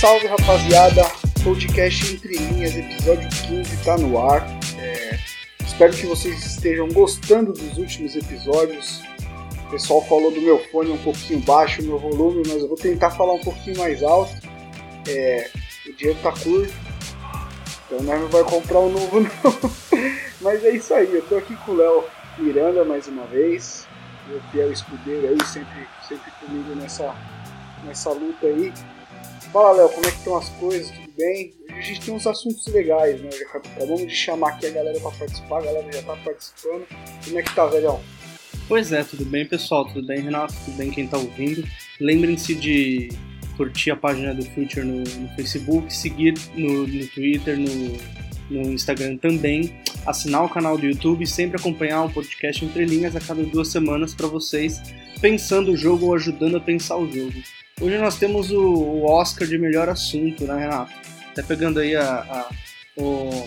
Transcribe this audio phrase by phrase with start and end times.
[0.00, 1.02] Salve, rapaziada!
[1.44, 4.42] Podcast Entre Linhas, episódio 15 tá no ar.
[4.78, 5.18] É,
[5.62, 9.02] espero que vocês estejam gostando dos últimos episódios.
[9.66, 13.10] O pessoal falou do meu fone um pouquinho baixo, meu volume, mas eu vou tentar
[13.10, 14.32] falar um pouquinho mais alto.
[15.06, 15.50] É,
[15.86, 16.72] o dinheiro tá curto,
[17.84, 19.30] então não vai comprar um novo não.
[20.40, 22.04] Mas é isso aí, eu tô aqui com o Léo
[22.38, 23.86] Miranda mais uma vez,
[24.26, 27.14] meu fiel escudeiro aí, sempre, sempre comigo nessa,
[27.84, 28.72] nessa luta aí.
[29.52, 30.90] Fala, Léo, como é que estão as coisas?
[30.90, 31.52] Tudo bem?
[31.64, 33.30] Hoje a gente tem uns assuntos legais, né?
[33.52, 36.86] Acabamos de chamar aqui a galera para participar, a galera já tá participando.
[37.24, 38.00] Como é que tá, velhão?
[38.68, 39.84] Pois é, tudo bem, pessoal?
[39.86, 40.54] Tudo bem, Renato?
[40.64, 41.64] Tudo bem quem tá ouvindo?
[42.00, 43.08] Lembrem-se de
[43.56, 47.98] curtir a página do Future no, no Facebook, seguir no, no Twitter, no,
[48.50, 49.74] no Instagram também,
[50.06, 53.66] assinar o canal do YouTube e sempre acompanhar o podcast Entre Linhas a cada duas
[53.66, 54.80] semanas para vocês
[55.20, 57.34] pensando o jogo ou ajudando a pensar o jogo.
[57.80, 60.92] Hoje nós temos o, Oscar de melhor assunto, né, Renato?
[61.32, 62.48] Até pegando aí a, a-
[62.96, 63.46] o,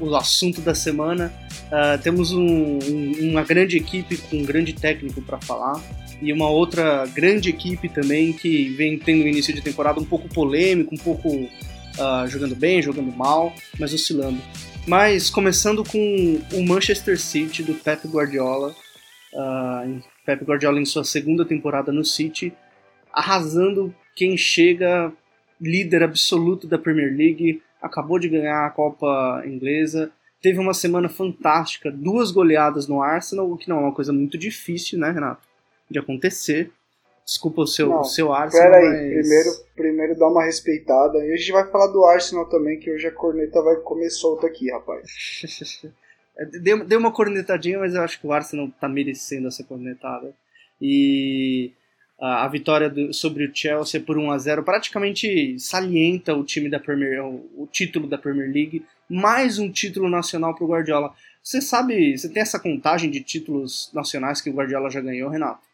[0.00, 1.32] o, assunto da semana,
[1.70, 5.80] ah, temos um- um- uma grande equipe com um grande técnico para falar
[6.20, 10.28] e uma outra grande equipe também que vem tendo um início de temporada um pouco
[10.28, 11.48] polêmico, um pouco
[12.00, 14.40] ah, jogando bem, jogando mal, mas oscilando.
[14.86, 18.74] Mas começando com o Manchester City do Pep Guardiola,
[19.86, 22.52] em- Pep Guardiola em sua segunda temporada no City,
[23.18, 25.12] arrasando quem chega
[25.60, 31.90] líder absoluto da Premier League, acabou de ganhar a Copa Inglesa, teve uma semana fantástica,
[31.90, 35.46] duas goleadas no Arsenal, o que não é uma coisa muito difícil, né, Renato?
[35.90, 36.70] De acontecer.
[37.24, 39.26] Desculpa o seu, Não, o seu Arsenal, Pera aí, mas...
[39.26, 41.18] primeiro, primeiro dá uma respeitada.
[41.18, 44.46] E a gente vai falar do Arsenal também, que hoje a corneta vai comer solta
[44.46, 45.06] aqui, rapaz.
[46.62, 50.32] Deu, deu uma cornetadinha, mas eu acho que o Arsenal tá merecendo essa cornetada.
[50.80, 51.72] E
[52.20, 56.68] a, a vitória do- sobre o Chelsea por 1 a 0 praticamente salienta o time
[56.68, 61.14] da Premier, o, o título da Premier League, mais um título nacional pro Guardiola.
[61.42, 65.66] Você sabe, você tem essa contagem de títulos nacionais que o Guardiola já ganhou, Renato?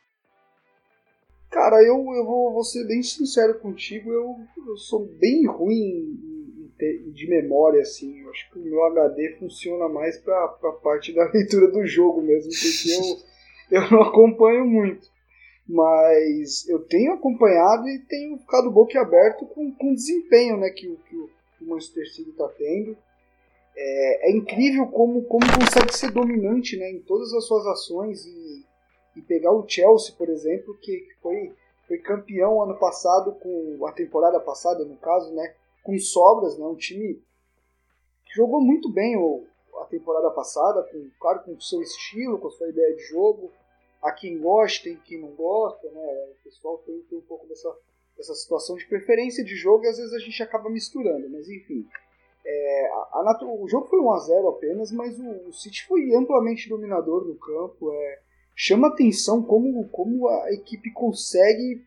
[1.51, 6.19] Cara, eu, eu vou, vou ser bem sincero contigo, eu, eu sou bem ruim
[7.13, 8.21] de memória, assim.
[8.21, 12.21] Eu acho que o meu HD funciona mais pra, pra parte da leitura do jogo
[12.21, 12.91] mesmo, porque
[13.73, 15.09] eu, eu não acompanho muito.
[15.67, 21.17] Mas eu tenho acompanhado e tenho ficado boquiaberto com, com o desempenho né, que, que
[21.17, 21.31] o
[21.63, 22.97] Manchester City está tendo.
[23.77, 28.65] É, é incrível como, como consegue ser dominante né, em todas as suas ações e,
[29.17, 31.53] e pegar o Chelsea, por exemplo, que, que foi,
[31.89, 36.77] foi campeão ano passado, com a temporada passada, no caso, né, com sobras, né, um
[36.77, 37.15] time
[38.27, 39.45] que jogou muito bem o,
[39.81, 43.51] a temporada passada, com, claro, com o seu estilo, com a sua ideia de jogo.
[44.05, 47.75] Há quem gosta, tem quem não gosta, né, o pessoal tem, tem um pouco dessa,
[48.17, 51.87] dessa situação de preferência de jogo e às vezes a gente acaba misturando, mas enfim.
[52.47, 57.25] É, a- a o jogo foi 1x0 apenas, mas o, o City foi amplamente dominador
[57.25, 57.91] no campo.
[57.91, 58.21] É,
[58.55, 61.83] chama atenção como, como a equipe consegue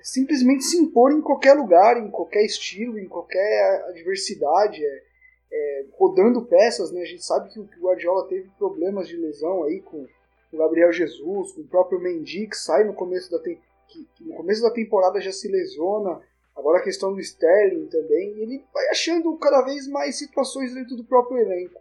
[0.00, 5.02] simplesmente se impor em qualquer lugar, em qualquer estilo, em qualquer adversidade, é,
[5.50, 6.92] é, rodando peças.
[6.92, 7.00] Né?
[7.02, 10.06] A gente sabe que o Guardiola teve problemas de lesão aí com
[10.54, 13.58] o Gabriel Jesus, com o próprio Mendy, que sai no começo da, que-
[14.20, 16.20] no começo da temporada já se lesiona.
[16.56, 21.04] Agora a questão do Sterling também, ele vai achando cada vez mais situações dentro do
[21.04, 21.80] próprio elenco.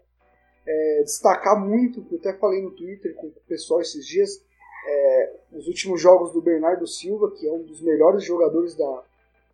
[0.66, 4.42] É, destacar muito, que eu até falei no Twitter com o pessoal esses dias,
[4.88, 9.04] é, os últimos jogos do Bernardo Silva, que é um dos melhores jogadores da,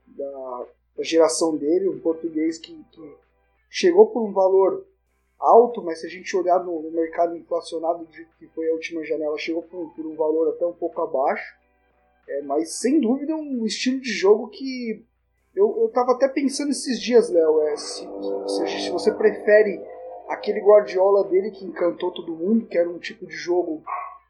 [0.07, 0.65] da,
[0.98, 3.15] da geração dele, um português que, que
[3.69, 4.86] chegou por um valor
[5.39, 9.03] alto, mas se a gente olhar no, no mercado inflacionado de que foi a última
[9.03, 11.57] janela, chegou por, por um valor até um pouco abaixo.
[12.27, 15.03] É, mas sem dúvida é um estilo de jogo que
[15.56, 18.07] eu, eu tava até pensando esses dias, Léo, é, se,
[18.47, 19.81] se, se você prefere
[20.27, 23.83] aquele Guardiola dele que encantou todo mundo, que era um tipo de jogo.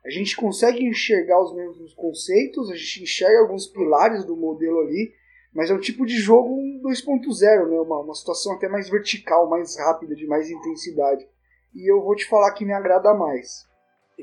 [0.03, 5.13] A gente consegue enxergar os mesmos conceitos, a gente enxerga alguns pilares do modelo ali,
[5.53, 7.79] mas é um tipo de jogo 2.0, né?
[7.79, 11.25] Uma, uma situação até mais vertical, mais rápida, de mais intensidade.
[11.73, 13.67] E eu vou te falar que me agrada mais.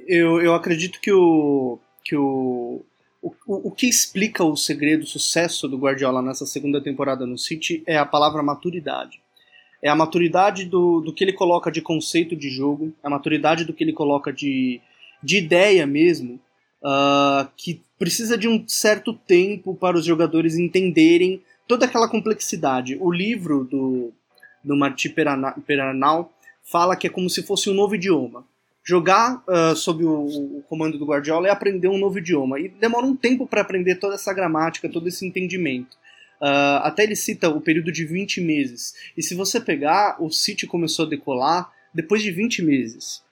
[0.07, 1.79] Eu, eu acredito que o.
[2.05, 2.85] que o.
[3.23, 7.83] O, o que explica o segredo, o sucesso do Guardiola nessa segunda temporada no City
[7.85, 9.21] é a palavra maturidade.
[9.83, 13.73] É a maturidade do, do que ele coloca de conceito de jogo, a maturidade do
[13.73, 14.81] que ele coloca de,
[15.23, 16.39] de ideia mesmo,
[16.87, 22.97] uh, que precisa de um certo tempo para os jogadores entenderem toda aquela complexidade.
[23.01, 24.13] O livro do,
[24.63, 28.45] do Martí Peranal fala que é como se fosse um novo idioma
[28.87, 32.61] jogar uh, sob o, o, comando do Guardiola é aprender um novo idioma.
[32.61, 35.97] E demora um tempo para aprender toda essa gramática, todo esse entendimento.
[36.41, 38.95] Uh, até ele cita o período de 20 meses.
[39.17, 43.25] E se você pegar, o City começou a decolar depois de 20 meses.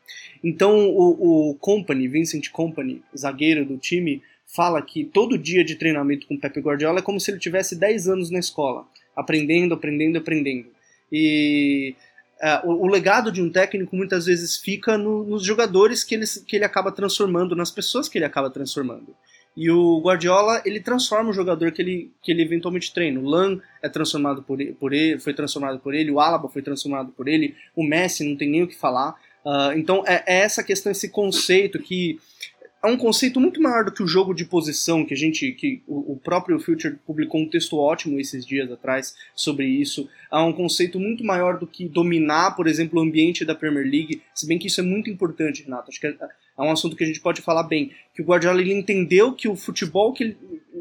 [0.45, 6.27] Então o, o Company, Vincent Company, zagueiro do time, fala que todo dia de treinamento
[6.27, 8.87] com Pep Guardiola é como se ele tivesse 10 anos na escola,
[9.17, 10.67] aprendendo, aprendendo, aprendendo.
[11.11, 11.95] E
[12.43, 16.27] uh, o, o, legado de um técnico muitas vezes fica no, nos jogadores que ele,
[16.47, 19.17] que ele acaba transformando, nas pessoas que ele acaba transformando.
[19.57, 23.21] E o Guardiola, ele transforma o jogador que ele, que ele eventualmente treina.
[23.21, 27.13] O Lan é transformado por por ele, foi transformado por ele, o Alaba foi transformado
[27.13, 29.15] por ele, o Messi não tem nem o que falar.
[29.45, 32.19] Uh, então é, é, essa questão, esse conceito que
[32.83, 35.83] é um conceito muito maior do que o jogo de posição que a gente, que
[35.87, 40.07] o, o, próprio Future publicou um texto ótimo esses dias atrás sobre isso.
[40.31, 44.21] É um conceito muito maior do que dominar, por exemplo, o ambiente da Premier League.
[44.35, 45.91] Se bem que isso é muito importante, Renato.
[45.91, 46.15] Acho que é,
[46.59, 47.91] é um assunto que a gente pode falar bem.
[48.15, 50.37] Que o Guardiola ele entendeu que o futebol que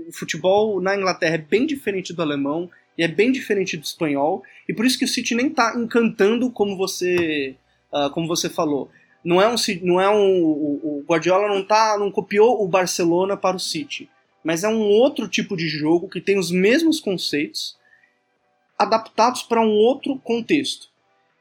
[0.06, 4.44] o futebol na Inglaterra é bem diferente do alemão e é bem diferente do espanhol
[4.68, 7.56] e por isso que o City nem está encantando como você
[7.94, 8.90] uh, como você falou
[9.24, 13.56] não é um não é um o, Guardiola não tá não copiou o Barcelona para
[13.56, 14.10] o City,
[14.44, 17.78] mas é um outro tipo de jogo que tem os mesmos conceitos
[18.78, 20.92] adaptados para um outro contexto.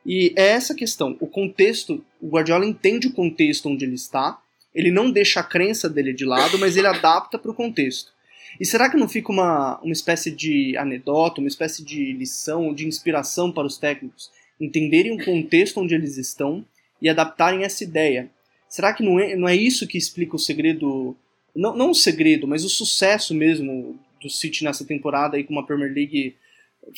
[0.06, 4.38] E é essa questão, o contexto, o Guardiola entende o contexto onde ele está,
[4.74, 8.12] ele não deixa a crença dele de lado, mas ele adapta para o contexto.
[8.60, 12.86] E será que não fica uma, uma espécie de anedota, uma espécie de lição, de
[12.86, 14.30] inspiração para os técnicos
[14.62, 16.64] entenderem o contexto onde eles estão
[17.00, 18.30] e adaptarem essa ideia.
[18.68, 21.16] Será que não é, não é isso que explica o segredo,
[21.54, 25.66] não, não o segredo, mas o sucesso mesmo do City nessa temporada aí com uma
[25.66, 26.36] Premier League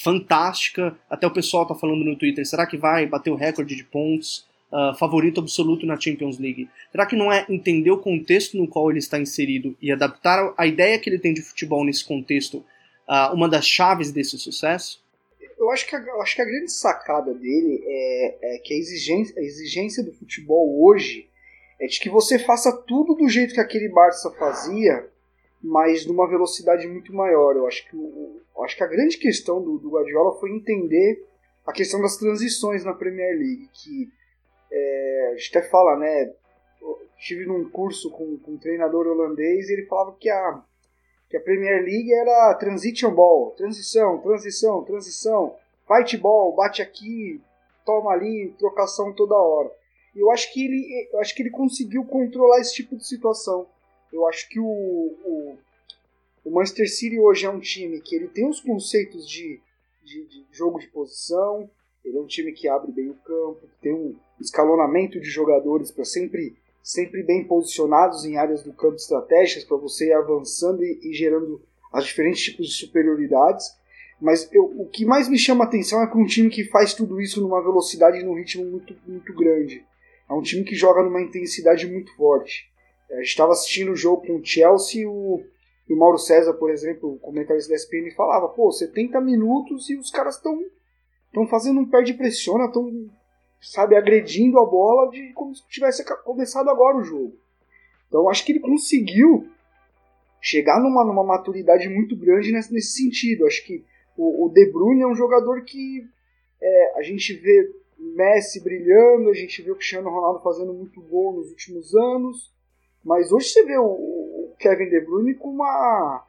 [0.03, 0.97] fantástica?
[1.09, 4.45] Até o pessoal tá falando no Twitter, será que vai bater o recorde de pontos?
[4.71, 6.69] Uh, favorito absoluto na Champions League.
[6.91, 10.67] Será que não é entender o contexto no qual ele está inserido e adaptar a
[10.67, 12.57] ideia que ele tem de futebol nesse contexto
[13.09, 15.04] uh, uma das chaves desse sucesso?
[15.59, 19.35] Eu acho que a, acho que a grande sacada dele é, é, que a exigência,
[19.39, 21.29] a exigência do futebol hoje
[21.81, 25.09] é de que você faça tudo do jeito que aquele Barça fazia,
[25.63, 27.57] mas numa velocidade muito maior.
[27.57, 31.25] Eu acho que, eu acho que a grande questão do, do Guardiola foi entender
[31.67, 34.11] a questão das transições na Premier League, que
[34.71, 36.33] é, a gente até fala, né?
[36.81, 40.63] Eu tive num curso com, com um treinador holandês e ele falava que a
[41.35, 47.41] que a Premier League era transition ball, transição, transição, transição, fight ball, bate aqui,
[47.85, 49.69] toma ali, trocação toda hora.
[50.15, 53.67] E eu acho que ele, eu acho que ele conseguiu controlar esse tipo de situação.
[54.13, 55.59] Eu acho que o, o,
[56.45, 59.61] o Manchester City hoje é um time que ele tem os conceitos de,
[60.05, 61.69] de, de jogo de posição,
[62.05, 66.05] ele é um time que abre bem o campo, tem um escalonamento de jogadores para
[66.05, 66.55] sempre
[66.85, 71.63] sempre bem posicionados em áreas do campo estratégicas para você ir avançando e, e, gerando
[71.91, 73.75] as diferentes tipos de superioridades.
[74.21, 76.93] Mas eu, o que mais me chama a atenção é que um time que faz
[76.93, 79.83] tudo isso numa velocidade e num ritmo muito, muito grande.
[80.29, 82.71] É um time que joga numa intensidade muito forte.
[83.11, 85.43] É, a gente estava assistindo o jogo com o Chelsea e o,
[85.89, 89.97] e o Mauro César, por exemplo, o comentarista da SPN, falava: pô, 70 minutos e
[89.97, 90.63] os caras estão
[91.29, 93.11] estão fazendo um pé de pressiona, estão
[93.65, 97.37] sabe, agredindo a bola de como se tivesse começado agora o jogo.
[98.09, 99.49] Então acho que ele conseguiu
[100.41, 103.47] chegar numa, numa maturidade muito grande nesse, nesse sentido.
[103.47, 103.85] Acho que
[104.17, 106.07] o, o, De Bruyne é um jogador que
[106.61, 111.33] é, a gente vê Messi brilhando, a gente vê o Cristiano Ronaldo fazendo muito gol
[111.33, 112.53] nos últimos anos,
[113.03, 116.27] mas hoje você vê o, o Kevin De Bruyne com uma,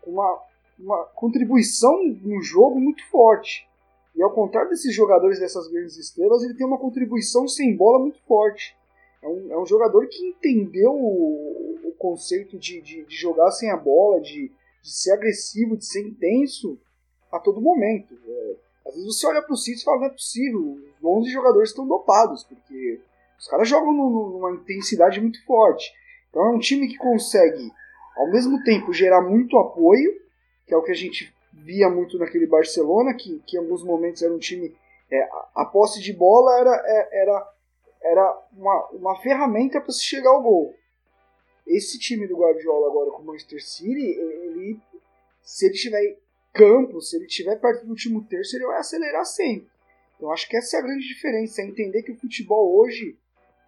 [0.00, 0.40] com uma,
[0.78, 3.68] uma contribuição no jogo muito forte.
[4.14, 8.20] E ao contrário desses jogadores dessas grandes estrelas, ele tem uma contribuição sem bola muito
[8.22, 8.76] forte.
[9.20, 13.70] É um, é um jogador que entendeu o, o conceito de, de, de, jogar sem
[13.70, 14.52] a bola, de,
[14.82, 16.78] de, ser agressivo, de ser intenso
[17.32, 18.14] a todo momento.
[18.14, 18.56] É,
[18.86, 21.70] às vezes você olha para o City e fala, não é possível, os 11 jogadores
[21.70, 23.00] estão dopados, porque
[23.38, 25.90] os caras jogam numa intensidade muito forte.
[26.30, 27.72] Então é um time que consegue,
[28.16, 30.20] ao mesmo tempo, gerar muito apoio,
[30.66, 34.22] que é o que a gente via muito naquele Barcelona, que, que em alguns momentos
[34.22, 34.76] era um time.
[35.10, 37.52] É, a posse de bola era, é, era,
[38.02, 40.74] era uma, uma ferramenta para se chegar ao gol.
[41.66, 44.80] Esse time do Guardiola agora com o Manchester City, ele,
[45.42, 46.18] se ele tiver
[46.52, 49.68] campo, se ele estiver perto do último terço, ele vai acelerar sempre.
[50.16, 53.16] Então acho que essa é a grande diferença, é entender que o futebol hoje,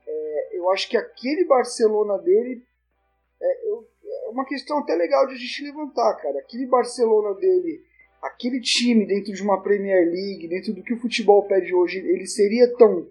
[0.06, 2.62] é, eu acho que aquele Barcelona dele
[3.40, 3.88] é, eu,
[4.30, 6.38] uma questão até legal de a gente levantar, cara.
[6.38, 7.82] Aquele Barcelona dele,
[8.22, 12.26] aquele time dentro de uma Premier League, dentro do que o futebol pede hoje, ele
[12.26, 13.06] seria tão,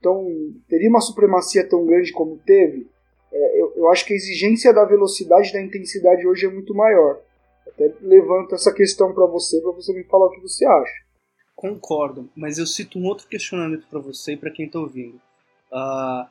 [0.00, 0.26] tão
[0.68, 2.88] teria uma supremacia tão grande como teve?
[3.32, 7.20] É, eu, eu acho que a exigência da velocidade, da intensidade hoje é muito maior.
[7.66, 11.10] Até levanto essa questão para você, para você me falar o que você acha.
[11.54, 15.20] Concordo, mas eu cito um outro questionamento para você e para quem está ouvindo.
[15.70, 16.26] Uh,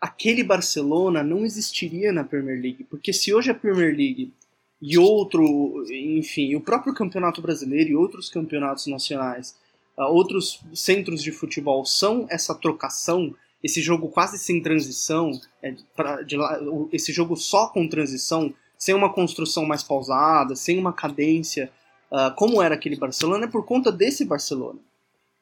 [0.00, 4.32] aquele Barcelona não existiria na Premier League, porque se hoje a Premier League
[4.80, 9.56] e outro, enfim, o próprio Campeonato Brasileiro e outros campeonatos nacionais,
[9.96, 15.30] uh, outros centros de futebol são essa trocação, esse jogo quase sem transição,
[15.62, 15.74] é,
[16.92, 21.72] esse jogo só com transição, sem uma construção mais pausada, sem uma cadência,
[22.12, 24.78] uh, como era aquele Barcelona, é por conta desse Barcelona.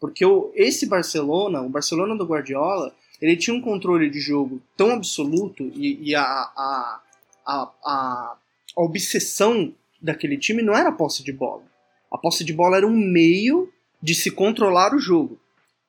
[0.01, 5.71] Porque esse Barcelona, o Barcelona do Guardiola, ele tinha um controle de jogo tão absoluto
[5.75, 7.01] e, e a, a,
[7.47, 8.37] a, a,
[8.77, 11.63] obsessão daquele time não era a posse de bola.
[12.11, 15.41] A posse de bola era um meio de se controlar o jogo.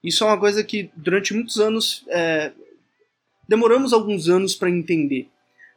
[0.04, 2.54] Isso é uma coisa que durante muitos anos é,
[3.48, 5.28] demoramos alguns anos para entender.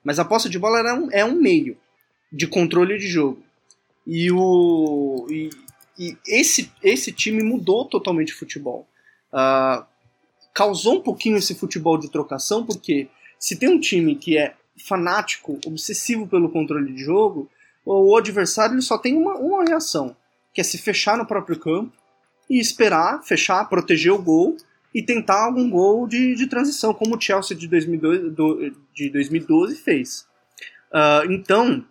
[0.04, 1.76] Mas a posse de bola era um, é um meio
[2.30, 3.42] de controle de jogo.
[4.06, 5.50] E, o, e,
[5.98, 8.86] e esse, esse time mudou totalmente o futebol.
[9.32, 9.84] Uh,
[10.58, 13.06] causou um pouquinho esse futebol de trocação, porque
[13.38, 14.56] se tem um time que é
[14.88, 17.48] fanático, obsessivo pelo controle de jogo,
[17.84, 20.16] o adversário ele só tem uma, uma reação,
[20.52, 21.92] que é se fechar no próprio campo
[22.50, 24.56] e esperar, fechar, proteger o gol
[24.92, 29.76] e tentar algum gol de, de transição, como o Chelsea de 2012, do, de 2012
[29.76, 30.26] fez.
[30.90, 31.84] Uh, então,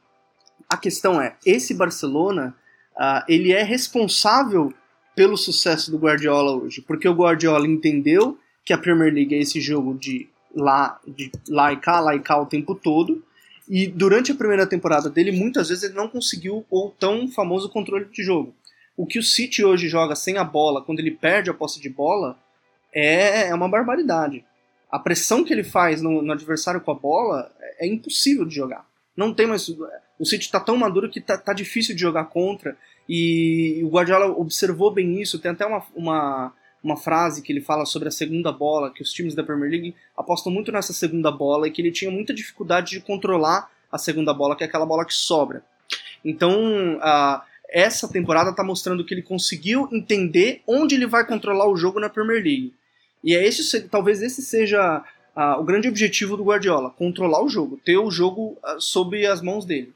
[0.68, 2.54] a questão é, esse Barcelona,
[2.98, 4.74] uh, ele é responsável
[5.16, 9.62] pelo sucesso do Guardiola hoje, porque o Guardiola entendeu que a Premier League é esse
[9.62, 13.24] jogo de lá, de lá e cá, lá e cá o tempo todo,
[13.70, 18.04] e durante a primeira temporada dele, muitas vezes ele não conseguiu o tão famoso controle
[18.12, 18.54] de jogo.
[18.98, 21.88] O que o City hoje joga sem a bola, quando ele perde a posse de
[21.88, 22.38] bola,
[22.94, 24.44] é, é uma barbaridade.
[24.92, 28.54] A pressão que ele faz no, no adversário com a bola é, é impossível de
[28.54, 28.86] jogar.
[29.16, 29.66] Não tem mais
[30.20, 32.76] o City está tão maduro que tá, tá, difícil de jogar contra.
[33.08, 35.40] E o Guardiola observou bem isso.
[35.40, 36.54] Tem até uma, uma,
[36.84, 39.96] uma frase que ele fala sobre a segunda bola, que os times da Premier League
[40.16, 44.34] apostam muito nessa segunda bola e que ele tinha muita dificuldade de controlar a segunda
[44.34, 45.64] bola, que é aquela bola que sobra.
[46.24, 51.76] Então, uh, essa temporada está mostrando que ele conseguiu entender onde ele vai controlar o
[51.76, 52.74] jogo na Premier League.
[53.24, 55.04] E é esse, talvez esse seja
[55.36, 59.42] uh, o grande objetivo do Guardiola, controlar o jogo, ter o jogo uh, sob as
[59.42, 59.94] mãos dele.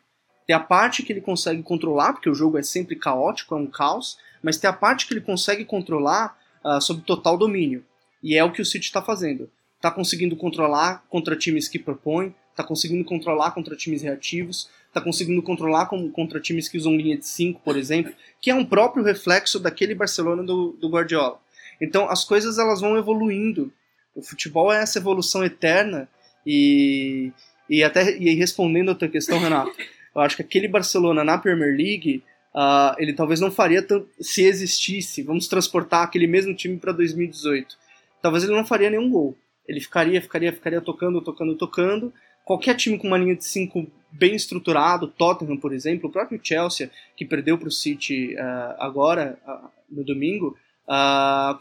[0.48, 3.68] Tem a parte que ele consegue controlar, porque o jogo é sempre caótico, é um
[3.68, 7.84] caos, mas tem a parte que ele consegue controlar uh, sob total domínio.
[8.24, 9.50] E é o que o City está fazendo.
[9.76, 15.42] Está conseguindo controlar contra times que propõem, está conseguindo controlar contra times reativos, está conseguindo
[15.42, 19.04] controlar com, contra times que usam linha de 5, por exemplo, que é um próprio
[19.04, 21.40] reflexo daquele Barcelona do, do Guardiola.
[21.82, 23.74] Então as coisas elas vão evoluindo.
[24.14, 26.08] O futebol é essa evolução eterna
[26.46, 27.32] e,
[27.70, 29.74] e até e respondendo a tua questão, Renato,
[30.14, 32.24] eu acho que aquele Barcelona na Premier League,
[32.56, 35.22] uh, ele talvez não faria tanto se existisse.
[35.22, 37.78] Vamos transportar aquele mesmo time para 2018.
[38.22, 39.38] Talvez ele não faria nenhum gol.
[39.68, 42.14] Ele ficaria, ficaria, ficaria tocando, tocando, tocando.
[42.46, 46.92] Qualquer time com uma linha de 5 bem estruturado, Tottenham, por exemplo, o próprio Chelsea,
[47.16, 50.58] que perdeu para o City uh, agora, uh, no domingo,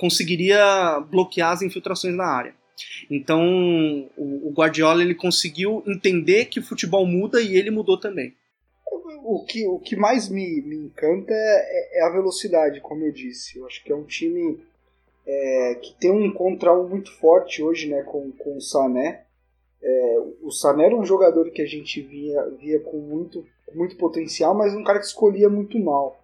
[0.00, 2.54] conseguiria bloquear as infiltrações na área.
[3.08, 8.34] Então, o, Guardiola ele conseguiu entender que o futebol muda e ele mudou também
[9.22, 13.58] o que, o que mais me, me encanta é, é, a velocidade, como eu disse.
[13.58, 14.60] Eu acho que é um time
[15.26, 19.24] é, que tem um contra um muito forte hoje né, com, com o Sané.
[19.82, 23.96] É, o Sané era um jogador que a gente via, via com, muito, com muito
[23.96, 26.20] potencial, mas um cara que escolhia muito mal.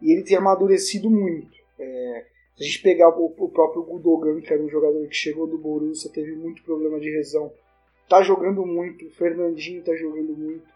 [0.00, 1.56] E ele tem amadurecido muito.
[1.78, 2.24] É,
[2.56, 5.58] se a gente pegar o, o próprio Gudogan, que era um jogador que chegou do
[5.58, 7.52] Borussia, teve muito problema de lesão,
[8.08, 9.06] tá jogando muito.
[9.06, 10.75] O Fernandinho tá jogando muito.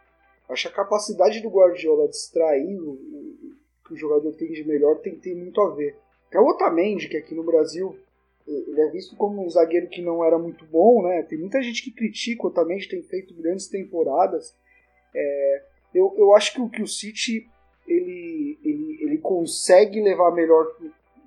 [0.50, 2.98] Acho a capacidade do Guardiola de extrair o,
[3.86, 5.96] que o jogador tem de melhor tem, tem muito a ver.
[6.30, 7.98] Tem o Otamendi, que aqui no Brasil
[8.46, 11.22] ele é visto como um zagueiro que não era muito bom, né?
[11.22, 14.54] Tem muita gente que critica o Otamendi, tem feito grandes temporadas.
[15.14, 15.64] É,
[15.94, 17.48] eu, eu acho que o, que o City
[17.86, 20.66] ele, ele, ele consegue levar melhor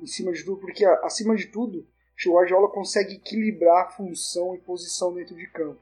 [0.02, 1.86] em cima de tudo, porque acima de tudo
[2.26, 5.82] o Guardiola consegue equilibrar função e posição dentro de campo.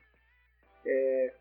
[0.85, 1.33] É,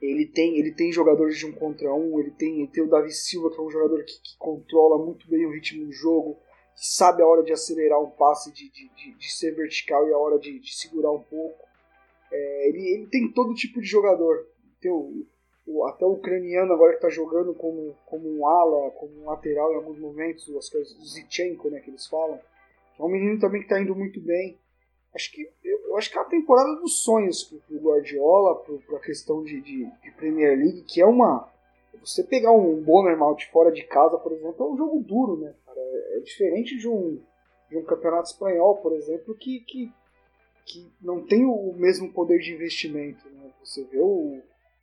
[0.00, 3.12] ele tem, ele tem jogadores de um contra um, ele tem, ele tem o Davi
[3.12, 6.38] Silva, que é um jogador que, que, controla muito bem o ritmo do jogo,
[6.74, 10.12] que sabe a hora de acelerar um passe, de, de, de, de ser vertical e
[10.12, 11.66] a hora de, de segurar um pouco.
[12.30, 14.46] É, ele, ele tem todo tipo de jogador.
[14.80, 15.26] Tem o,
[15.66, 19.72] o, até o ucraniano agora que está jogando como, como um ala, como um lateral
[19.72, 20.60] em alguns momentos, o
[21.04, 22.40] Zichenko, né, que eles falam.
[22.98, 24.56] É um menino também que está indo muito bem.
[25.14, 29.00] Acho que eu, acho que é a temporada dos sonhos para o Guardiola, para a
[29.00, 31.48] questão de, de, de, Premier League, que é uma.
[32.00, 35.80] Você pegar um Bournemouth fora de casa, por exemplo, é um jogo duro, né, cara?
[35.80, 37.20] É, é diferente de um,
[37.68, 39.92] de um campeonato espanhol, por exemplo, que, que,
[40.64, 43.28] que não tem o mesmo poder de investimento.
[43.30, 43.50] Né?
[43.64, 44.40] Você vê o,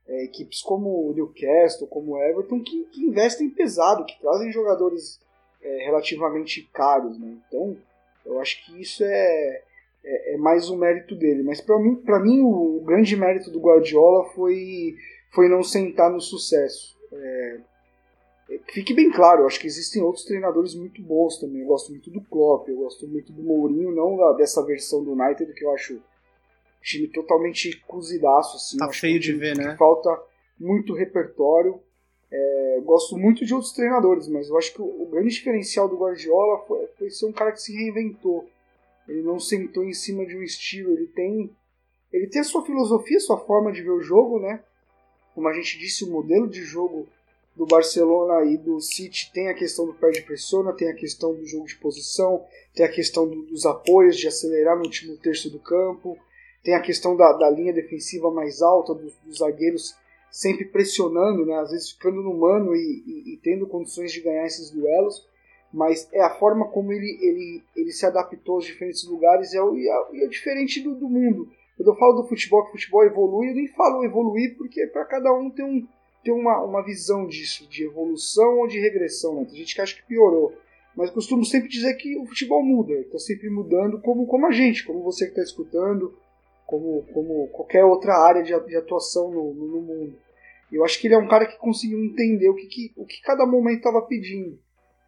[0.08, 5.20] é, equipes como o Newcastle, como o Everton, que, que investem pesado, que trazem jogadores
[5.62, 7.18] é, relativamente caros.
[7.18, 7.38] Né?
[7.48, 7.78] Então,
[8.26, 9.64] eu acho que isso é,
[10.06, 11.44] é, é mais um mérito dele.
[11.44, 14.96] Mas para mim, pra mim o, o, grande mérito do Guardiola foi,
[15.32, 16.96] foi não sentar no sucesso.
[17.12, 17.58] É,
[18.52, 21.62] é, fique bem claro, eu acho que existem outros treinadores muito bons também.
[21.62, 25.14] Eu gosto muito do Klopp, eu gosto muito do Mourinho, não da, dessa versão do
[25.14, 26.00] United que eu acho
[26.82, 28.58] time totalmente cozidaço.
[28.58, 29.76] Assim, tá feio de ver, né?
[29.76, 30.10] Falta
[30.60, 31.80] muito repertório.
[32.32, 35.98] É, gosto muito de outros treinadores, mas eu acho que o, o grande diferencial do
[35.98, 38.48] Guardiola foi, foi, ser um cara que se reinventou.
[39.08, 41.56] Ele não sentou em cima de um estilo, ele tem
[42.12, 44.64] ele tem a sua filosofia, a sua forma de ver o jogo, né?
[45.34, 47.10] Como a gente disse, o modelo de jogo
[47.56, 51.34] do Barcelona e do City tem a questão do pé de pressiona, tem a questão
[51.34, 55.50] do jogo de posição, tem a questão do, dos apoios, de acelerar no último terço
[55.50, 56.18] do campo,
[56.64, 59.96] tem a questão da, da linha defensiva mais alta, dos, dos, zagueiros
[60.32, 64.46] sempre pressionando, né, às vezes ficando no mano e, e, e, tendo condições de ganhar
[64.46, 65.26] esses duelos,
[65.76, 69.62] mas é a forma como ele, ele, ele se adaptou aos diferentes lugares e é,
[69.62, 71.50] é, é diferente do, do mundo.
[71.76, 75.04] Quando eu falo do futebol, que o futebol evolui, eu nem falo evoluir porque para
[75.04, 75.86] cada um tem um,
[76.24, 79.36] ter uma, uma visão disso, de evolução ou de regressão.
[79.36, 79.46] Né?
[79.48, 80.54] Tem gente que acha que piorou.
[80.96, 84.86] Mas costumo sempre dizer que o futebol muda, está sempre mudando, como, como a gente,
[84.86, 86.18] como você que está escutando,
[86.66, 90.16] como, como qualquer outra área de, de atuação no, no, mundo.
[90.72, 93.22] Eu acho que ele é um cara que conseguiu entender o que, que o que
[93.22, 94.58] cada momento estava pedindo.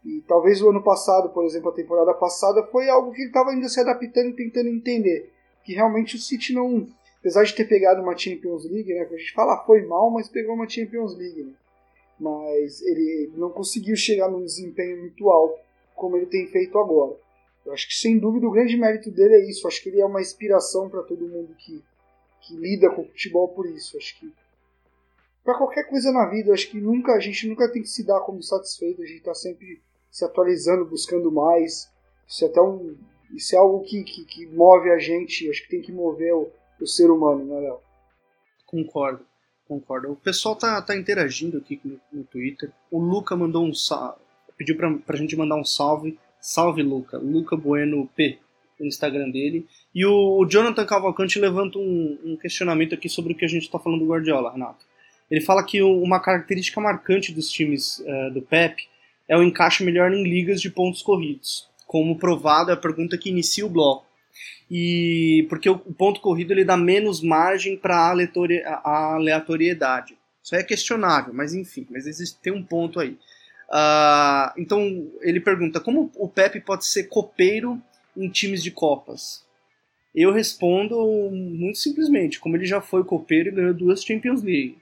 [0.05, 3.49] E talvez o ano passado, por exemplo, a temporada passada, foi algo que ele estava
[3.51, 5.31] ainda se adaptando e tentando entender.
[5.63, 6.87] Que realmente o City não,
[7.19, 10.09] apesar de ter pegado uma Champions League, né, que a gente fala ah, foi mal,
[10.09, 11.53] mas pegou uma Champions League, né,
[12.19, 15.59] mas ele não conseguiu chegar num desempenho muito alto
[15.95, 17.17] como ele tem feito agora.
[17.65, 19.65] Eu acho que sem dúvida o grande mérito dele é isso.
[19.65, 21.83] Eu acho que ele é uma inspiração para todo mundo que,
[22.41, 23.97] que lida com futebol por isso.
[23.97, 24.31] Eu acho que
[25.47, 28.19] para qualquer coisa na vida, acho que nunca a gente nunca tem que se dar
[28.19, 29.01] como satisfeito.
[29.01, 29.81] A gente está sempre
[30.11, 31.89] se atualizando, buscando mais.
[32.27, 32.97] Isso é, tão,
[33.33, 35.49] isso é algo que, que, que move a gente.
[35.49, 37.79] Acho que tem que mover o, o ser humano, né, Léo?
[38.65, 39.25] Concordo,
[39.65, 40.11] concordo.
[40.11, 42.69] O pessoal tá, tá interagindo aqui no, no Twitter.
[42.91, 44.19] O Luca mandou um salve,
[44.57, 46.19] pediu pra, pra gente mandar um salve.
[46.41, 47.17] Salve, Luca.
[47.19, 48.37] Luca Bueno P,
[48.77, 49.65] no Instagram dele.
[49.95, 53.63] E o, o Jonathan Cavalcante levanta um, um, questionamento aqui sobre o que a gente
[53.63, 54.85] está falando do Guardiola, Renato.
[55.29, 58.87] Ele fala que uma característica marcante dos times uh, do Pep
[59.27, 61.69] é o encaixe melhor em ligas de pontos corridos.
[61.85, 64.07] Como provado, é a pergunta que inicia o bloco
[64.69, 70.17] e porque o ponto corrido ele dá menos margem para a aleatoriedade.
[70.43, 73.17] Isso é questionável, mas enfim, mas existe tem um ponto aí.
[73.69, 77.81] Uh, então ele pergunta como o Pepe pode ser copeiro
[78.15, 79.45] em times de copas.
[80.15, 80.95] Eu respondo
[81.31, 84.77] muito simplesmente, como ele já foi copeiro e ganhou duas Champions League,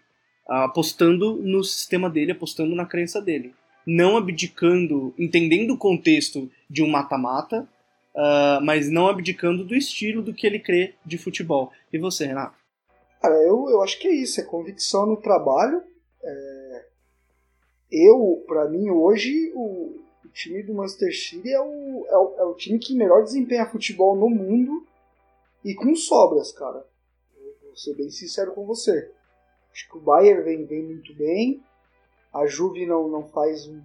[0.47, 3.53] apostando no sistema dele, apostando na crença dele,
[3.85, 7.67] não abdicando, entendendo o contexto de um mata-mata,
[8.15, 11.71] uh, mas não abdicando do estilo do que ele crê de futebol.
[11.91, 12.57] E você, Renato?
[13.21, 15.81] Cara, eu, eu acho que é isso, é convicção no trabalho.
[16.23, 16.85] É...
[17.91, 22.43] Eu, para mim, hoje, o, o, time do Manchester City é o, é, o, é
[22.43, 24.85] o time que melhor desempenha futebol no mundo
[25.63, 26.85] e com sobras, cara.
[27.35, 29.11] Eu vou ser bem sincero com você.
[29.75, 31.61] Acho que o Bayern vem, vem muito bem.
[32.33, 33.81] A Juve não, não faz um.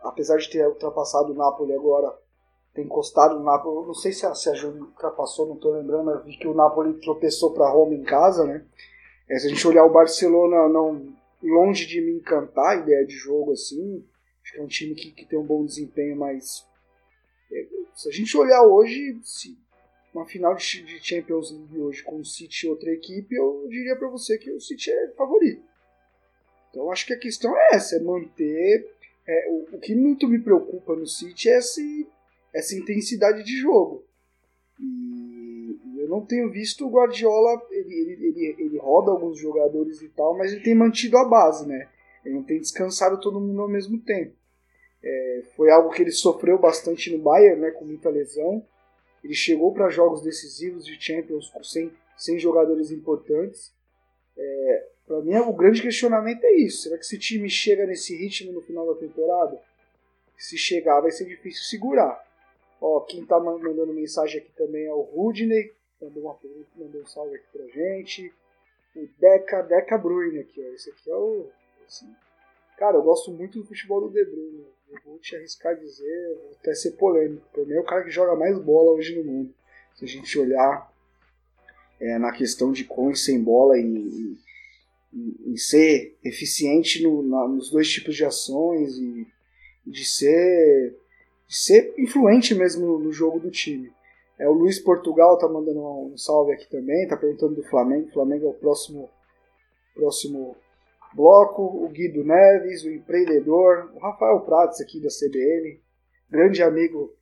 [0.00, 2.16] Apesar de ter ultrapassado o Napoli agora,
[2.72, 3.84] tem encostado no Napoli.
[3.84, 6.54] Não sei se a, se a Juve ultrapassou, não estou lembrando, mas vi que o
[6.54, 8.64] Napoli tropeçou para Roma em casa, né?
[9.28, 13.16] É, se a gente olhar o Barcelona, não longe de me encantar a ideia de
[13.16, 14.04] jogo assim.
[14.40, 16.64] Acho que é um time que, que tem um bom desempenho, mas
[17.50, 19.58] é, se a gente olhar hoje, se
[20.14, 20.64] uma final de,
[21.02, 24.60] Champions League hoje com o City e outra equipe, eu diria para você que o
[24.60, 25.62] City é favorito.
[26.70, 28.90] Então acho que a questão é essa, é manter.
[29.26, 32.06] É, o, o, que muito me preocupa no City é esse
[32.52, 34.04] essa intensidade de jogo.
[34.78, 40.00] E, e eu não tenho visto o Guardiola, ele, ele, ele, ele roda alguns jogadores
[40.02, 41.88] e tal, mas ele tem mantido a base, né?
[42.24, 44.34] Ele não tem descansado todo mundo ao mesmo tempo.
[45.02, 48.64] É, foi algo que ele sofreu bastante no Bayern, né, com muita lesão.
[49.24, 53.72] Ele chegou para jogos decisivos de Champions sem, sem jogadores importantes.
[54.36, 56.82] É, para mim, o grande questionamento é isso.
[56.82, 59.58] Será que esse time chega nesse ritmo no final da temporada?
[60.36, 62.22] Se chegar, vai ser difícil segurar.
[62.78, 65.72] Ó, quem tá mandando mensagem aqui também é o Rudney.
[66.02, 66.38] Mandou, uma,
[66.76, 68.30] mandou um salve aqui pra gente.
[68.94, 70.74] O Deca, Deca Bruyne aqui, ó.
[70.74, 71.48] Esse aqui é o.
[71.86, 72.14] Assim,
[72.76, 74.66] cara, eu gosto muito do futebol do De Bruyne.
[75.04, 77.46] Vou te arriscar dizer, vou até ser polêmico.
[77.52, 79.54] Pra mim é o cara que joga mais bola hoje no mundo.
[79.94, 80.92] Se a gente olhar
[82.00, 84.36] é, na questão de com e sem bola e,
[85.46, 89.26] em ser eficiente no, na, nos dois tipos de ações e
[89.86, 90.96] de ser,
[91.46, 93.92] de ser influente mesmo no, no, jogo do time.
[94.38, 98.08] É, o Luiz Portugal tá mandando um salve aqui também, tá perguntando do Flamengo.
[98.08, 99.08] O Flamengo é o próximo,
[99.94, 100.56] próximo
[101.14, 101.62] bloco.
[101.62, 105.80] O Guido Neves, o empreendedor, o Rafael Prates aqui da CBN,
[106.30, 107.14] grande amigo,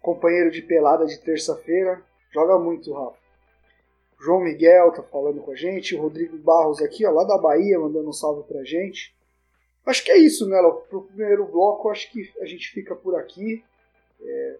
[0.00, 2.02] companheiro de pelada de terça-feira.
[2.32, 3.22] Joga muito, Rafa.
[4.20, 7.78] João Miguel tá falando com a gente, o Rodrigo Barros aqui, ó, lá da Bahia,
[7.78, 9.14] mandando um salve pra gente.
[9.84, 10.56] Acho que é isso, né?
[10.88, 13.62] Pro primeiro bloco, acho que a gente fica por aqui.
[14.20, 14.58] É,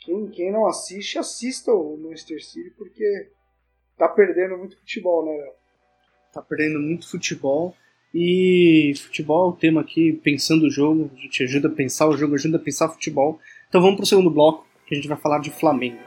[0.00, 3.30] quem, quem não assiste, assista o Manchester City, porque
[3.96, 5.52] tá perdendo muito futebol, né, Léo?
[6.32, 7.74] Tá perdendo muito futebol.
[8.18, 12.34] E futebol o tema aqui, pensando o jogo, a gente ajuda a pensar o jogo,
[12.34, 13.38] ajuda a pensar futebol.
[13.68, 15.98] Então vamos pro segundo bloco, que a gente vai falar de Flamengo.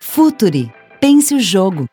[0.00, 0.72] Futuri.
[1.00, 1.88] Pense o jogo.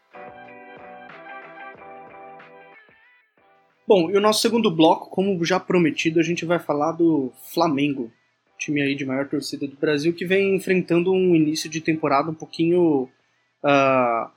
[3.87, 8.11] Bom, e o nosso segundo bloco, como já prometido, a gente vai falar do Flamengo,
[8.59, 12.35] time aí de maior torcida do Brasil, que vem enfrentando um início de temporada um
[12.35, 13.09] pouquinho
[13.63, 14.29] uh,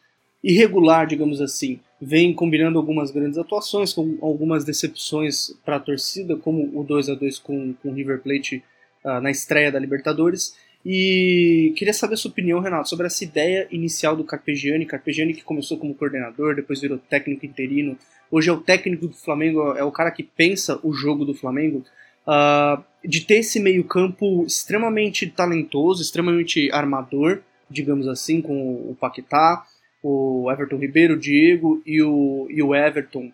[0.43, 1.79] irregular, digamos assim.
[2.00, 7.14] Vem combinando algumas grandes atuações, com algumas decepções para a torcida, como o 2 a
[7.14, 8.62] 2 com o River Plate
[9.04, 10.54] uh, na estreia da Libertadores.
[10.87, 14.87] E queria saber a sua opinião, Renato, sobre essa ideia inicial do Carpegiani.
[14.87, 17.98] Carpegiani que começou como coordenador, depois virou técnico interino.
[18.30, 21.84] Hoje é o técnico do Flamengo, é o cara que pensa o jogo do Flamengo.
[22.26, 28.52] Uh, de ter esse meio-campo extremamente talentoso, extremamente armador, digamos assim, com
[28.90, 29.64] o Paquetá,
[30.02, 33.32] o Everton Ribeiro, o Diego e o, e o Everton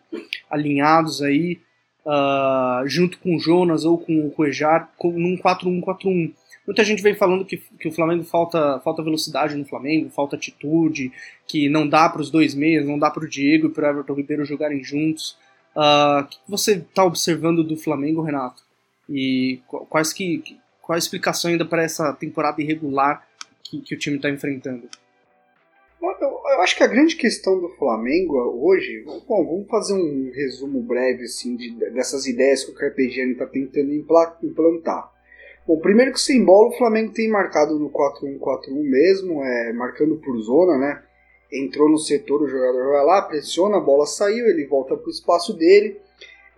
[0.51, 1.61] alinhados aí,
[2.07, 6.33] uh, junto com o Jonas ou com o Cuejar, num 4-1-4-1
[6.67, 11.13] Muita gente vem falando que, que o Flamengo falta, falta velocidade no Flamengo, falta atitude,
[11.47, 13.91] que não dá para os dois meias, não dá para o Diego e para o
[13.91, 15.37] Everton Ribeiro jogarem juntos.
[15.77, 18.63] Uh, o que você está observando do Flamengo, Renato?
[19.09, 23.27] E quais que, qual a explicação ainda para essa temporada irregular
[23.63, 24.89] que, que o time está enfrentando?
[26.03, 31.25] Eu acho que a grande questão do Flamengo hoje, bom, vamos fazer um resumo breve
[31.25, 35.11] assim de, dessas ideias que o Carpegiani está tentando implantar.
[35.67, 40.39] Bom, primeiro que sem bola o Flamengo tem marcado no 4-1-4-1 mesmo, é, marcando por
[40.39, 41.03] zona, né?
[41.51, 45.11] Entrou no setor, o jogador vai lá, pressiona, a bola saiu, ele volta para o
[45.11, 45.99] espaço dele.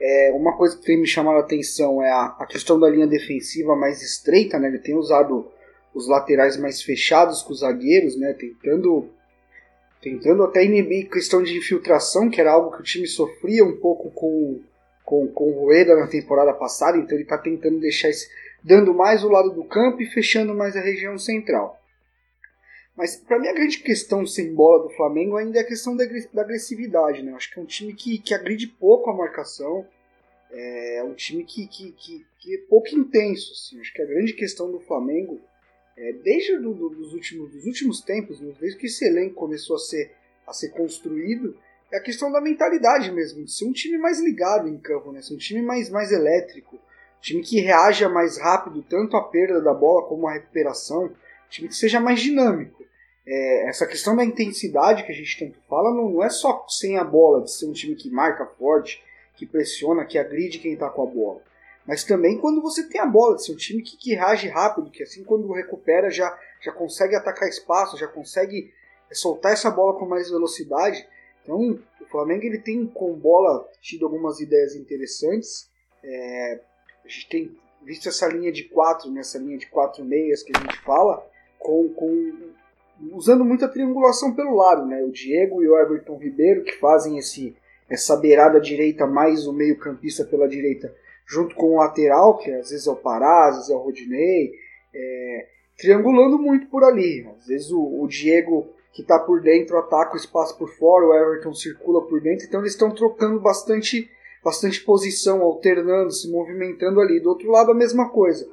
[0.00, 3.06] É, uma coisa que tem me chamado a atenção é a, a, questão da linha
[3.06, 4.68] defensiva mais estreita, né?
[4.68, 5.46] Ele tem usado
[5.94, 8.32] os laterais mais fechados com os zagueiros, né?
[8.35, 9.09] Tentando,
[10.06, 14.08] tentando até inibir questão de infiltração, que era algo que o time sofria um pouco
[14.12, 14.60] com,
[15.04, 18.28] com, com o Rueda na temporada passada, então ele está tentando deixar esse
[18.62, 21.80] dando mais o lado do campo e fechando mais a região central.
[22.96, 26.04] Mas para mim a grande questão sem bola do Flamengo ainda é a questão da,
[26.40, 27.22] agressividade.
[27.22, 27.32] Né?
[27.32, 29.84] Acho que é um time que, que agride pouco a marcação,
[30.52, 33.52] é um time que, que, que, que é pouco intenso.
[33.52, 33.80] Assim.
[33.80, 35.40] Acho que a grande questão do Flamengo,
[35.96, 38.52] é, desde do, do, dos, últimos, dos últimos tempos, né?
[38.61, 40.12] desde que esse elenco começou a ser,
[40.46, 41.56] a ser construído,
[41.90, 45.22] é a questão da mentalidade mesmo, de ser um time mais ligado em campo, né?
[45.22, 46.78] ser um time mais, mais elétrico,
[47.20, 51.11] time que reaja mais rápido, tanto à perda da bola como à recuperação,
[51.48, 52.85] time que seja mais dinâmico.
[53.26, 56.96] É, essa questão da intensidade que a gente tanto fala não, não, é só sem
[56.96, 59.02] a bola, de ser um time que marca forte,
[59.35, 61.42] que pressiona, que agride quem está com a bola.
[61.87, 65.22] Mas também quando você tem a bola, um time que, que reage rápido, que assim
[65.22, 68.72] quando recupera já, já consegue atacar espaço, já consegue
[69.12, 71.07] soltar essa bola com mais velocidade.
[71.42, 75.70] Então o Flamengo ele tem com bola tido algumas ideias interessantes.
[76.03, 76.61] É,
[77.05, 80.61] a gente tem visto essa linha de quatro, nessa linha de quatro meias que a
[80.61, 81.25] gente fala,
[81.59, 82.33] com, com
[83.12, 85.05] usando muita triangulação pelo lado, né?
[85.05, 87.57] O Diego e o Everton Ribeiro que fazem esse
[87.88, 90.92] essa beirada direita mais o meio campista pela direita,
[91.26, 94.52] junto com o lateral que às vezes é o Pará, às vezes é o Rodinei,
[94.94, 97.28] é, triangulando muito por ali.
[97.38, 101.14] Às vezes o, o Diego que está por dentro ataca o espaço por fora, o
[101.14, 104.10] Everton circula por dentro, então eles estão trocando bastante,
[104.42, 107.20] bastante posição, alternando, se movimentando ali.
[107.20, 108.48] Do outro lado a mesma coisa.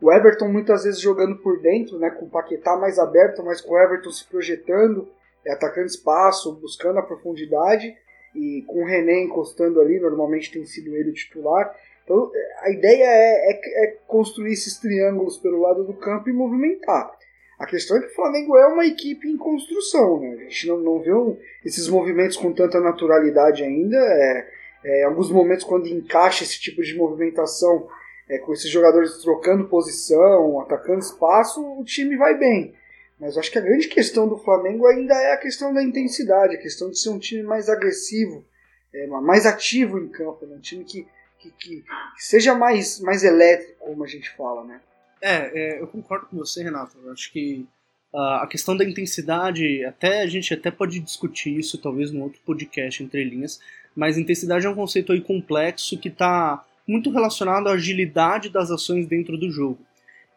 [0.00, 3.74] O Everton muitas vezes jogando por dentro, né, com o Paquetá mais aberto, mas com
[3.74, 5.08] o Everton se projetando,
[5.44, 7.96] é, atacando espaço, buscando a profundidade
[8.34, 11.74] e com o René encostando ali, normalmente tem sido ele o titular.
[12.08, 17.12] Então a ideia é, é, é, construir esses triângulos pelo lado do campo e movimentar.
[17.58, 20.36] A questão é que o Flamengo é uma equipe em construção, né?
[20.40, 21.10] a gente não, não vê
[21.64, 23.96] esses movimentos com tanta naturalidade ainda.
[23.98, 24.48] É,
[24.84, 27.88] é, alguns momentos, quando encaixa esse tipo de movimentação,
[28.28, 32.74] é, com esses jogadores trocando posição, atacando espaço, o time vai bem.
[33.20, 36.60] Mas acho que a grande questão do Flamengo ainda é a questão da intensidade, a
[36.60, 38.44] questão de ser um time mais agressivo,
[38.94, 40.56] é, mais ativo em campo, né?
[40.56, 41.06] um time que,
[41.38, 41.84] que, que,
[42.16, 44.80] seja mais, mais elétrico, como a gente fala, né?
[45.20, 46.96] É, é eu concordo com você, Renato.
[47.02, 47.66] Eu acho que
[48.12, 52.40] uh, a questão da intensidade, até a gente até pode discutir isso talvez no outro
[52.44, 53.60] podcast entre linhas,
[53.94, 59.06] mas intensidade é um conceito aí complexo que está muito relacionado à agilidade das ações
[59.06, 59.78] dentro do jogo.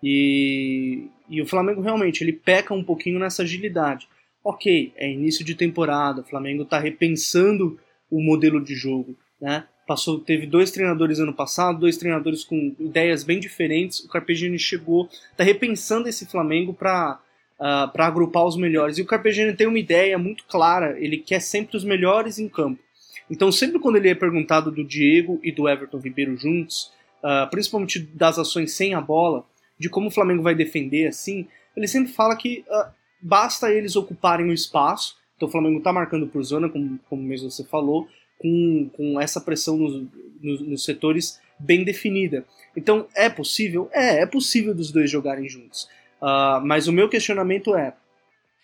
[0.04, 4.08] E, e o Flamengo realmente ele peca um pouquinho nessa agilidade.
[4.44, 9.66] Ok, é início de temporada, o Flamengo está repensando o modelo de jogo, né?
[9.88, 14.00] Passou, teve dois treinadores ano passado, dois treinadores com ideias bem diferentes.
[14.02, 17.20] O Carpegiani chegou, está repensando esse Flamengo para
[17.62, 18.98] uh, ah, para agrupar os melhores.
[18.98, 22.82] E o Carpegiani tem uma ideia muito clara, ele quer sempre os melhores em campo.
[23.30, 26.92] Então, sempre quando ele é perguntado do Diego e do Everton Ribeiro juntos,
[27.24, 29.46] uh, principalmente das ações sem a bola,
[29.80, 32.92] de como o Flamengo vai defender assim, ele sempre fala que uh,
[33.22, 35.16] basta eles ocuparem o espaço.
[35.38, 38.08] Então o Flamengo está marcando por zona, como, como mesmo você falou,
[38.42, 40.08] com, com essa pressão nos,
[40.42, 42.46] nos, nos, setores bem definida.
[42.76, 43.90] Então é possível?
[43.92, 45.84] É, é possível dos dois jogarem juntos.
[46.22, 47.94] Uh, mas o meu questionamento é: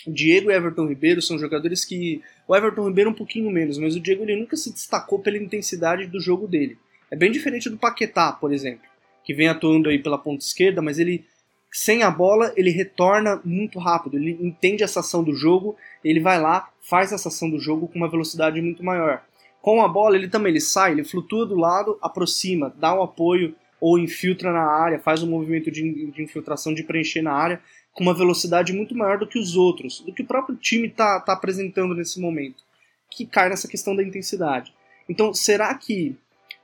[0.08, 2.22] Diego e Everton Ribeiro são jogadores que.
[2.48, 6.08] O Everton Ribeiro um pouquinho menos, mas o Diego ele nunca se destacou pela intensidade
[6.08, 6.78] do jogo dele.
[7.12, 8.88] É bem diferente do Paquetá, por exemplo
[9.28, 11.26] que vem atuando aí pela ponta esquerda, mas ele
[11.70, 16.40] sem a bola ele retorna muito rápido, ele entende essa ação do jogo, ele vai
[16.40, 19.22] lá, faz essa ação do jogo com uma velocidade muito maior.
[19.62, 23.56] Com a bola ele também ele sai, ele flutua do lado, aproxima, dá um apoio
[23.80, 27.62] ou infiltra na área, faz um movimento de, de, infiltração de preencher na área
[27.94, 31.20] com uma velocidade muito maior do que os outros, do que o próprio time está
[31.20, 32.64] tá apresentando nesse momento,
[33.12, 34.74] que cai nessa questão da intensidade.
[35.10, 36.16] Então, será que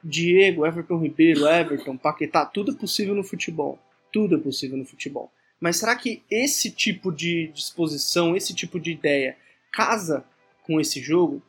[0.03, 3.79] Diego, Everton Ribeiro, Everton, Paquetá, tudo é possível no futebol.
[4.11, 5.31] Tudo é possível no futebol.
[5.59, 9.37] Mas será que esse tipo de disposição, esse tipo de ideia
[9.71, 10.25] casa
[10.63, 11.41] com esse jogo,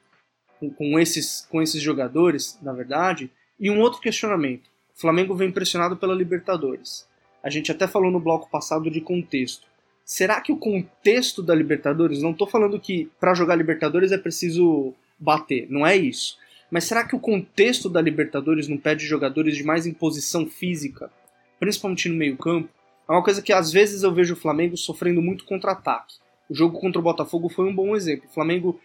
[0.70, 3.30] com, com esses, com esses jogadores, na verdade?
[3.58, 4.68] E um outro questionamento.
[4.94, 7.06] O Flamengo vem pressionado pela Libertadores.
[7.42, 9.66] A gente até falou no bloco passado de contexto.
[10.04, 14.94] Será que o contexto da Libertadores, não estou falando que para jogar Libertadores é preciso
[15.18, 16.38] bater, não é isso.
[16.70, 21.10] Mas será que o contexto da Libertadores não pede jogadores de mais imposição física,
[21.58, 22.68] principalmente no meio-campo?
[23.08, 26.16] É uma coisa que às vezes eu vejo o Flamengo sofrendo muito contra-ataque.
[26.48, 28.28] O jogo contra o Botafogo foi um bom exemplo.
[28.28, 28.80] O Flamengo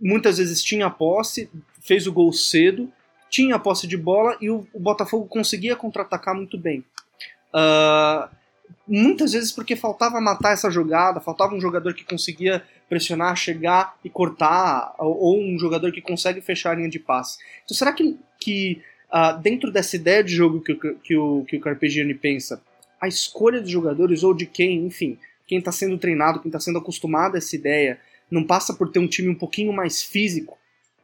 [0.00, 2.90] muitas vezes tinha posse, fez o gol cedo,
[3.30, 6.84] tinha posse de bola e o, Botafogo conseguia contra-atacar muito bem.
[7.52, 8.28] Uh,
[8.86, 14.10] muitas vezes porque faltava matar essa jogada, faltava um jogador que conseguia pressionar, chegar e
[14.10, 17.38] cortar, ou, um jogador que consegue fechar a linha de passe.
[17.64, 18.82] Então será que, que
[19.12, 22.62] uh, dentro dessa ideia de jogo que, que, o, que o Carpegiani pensa,
[23.00, 26.78] a escolha dos jogadores, ou de quem, enfim, quem está sendo treinado, quem está sendo
[26.78, 27.98] acostumado a essa ideia,
[28.30, 30.58] não passa por ter um time um pouquinho mais físico?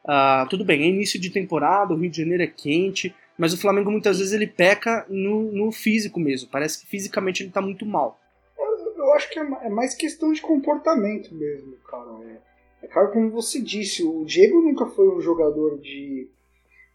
[0.05, 3.59] Uh, tudo bem, é início de temporada, o Rio de Janeiro é quente, mas o
[3.59, 6.49] Flamengo muitas vezes ele peca no, no físico mesmo.
[6.51, 8.21] Parece que fisicamente ele está muito mal.
[8.59, 12.11] Eu, eu, acho que é, é mais questão de comportamento mesmo, cara.
[12.27, 16.29] É, é claro, como você disse, o Diego nunca foi um jogador de,